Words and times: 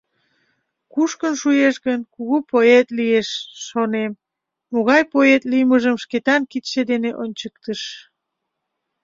Кушкын 0.93 1.33
шуэш 1.41 1.75
гын, 1.85 1.99
кугу 2.13 2.37
поэт 2.51 2.87
лиеш, 2.97 3.29
шонем!— 3.67 4.11
могай 4.73 5.03
поэт 5.13 5.43
лиймыжым 5.51 5.95
Шкетан 6.03 6.41
кидше 6.51 6.81
дене 6.91 7.11
ончыктыш. 7.23 7.81